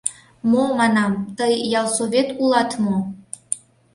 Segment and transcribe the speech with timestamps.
[0.49, 2.97] —Мо, манам, тый ялсовет улат мо?